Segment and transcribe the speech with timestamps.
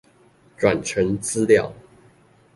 [0.57, 1.71] 轉成資料